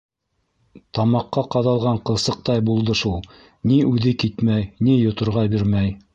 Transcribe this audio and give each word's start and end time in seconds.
Тамаҡҡа 0.99 1.43
ҡаҙалған 1.55 1.99
ҡылсыҡтай 2.11 2.65
булды 2.71 2.97
шул: 3.03 3.23
ни 3.73 3.79
үҙе 3.93 4.17
китмәй, 4.25 4.69
ни 4.89 4.99
йоторға 5.05 5.47
бирмәй. 5.55 5.97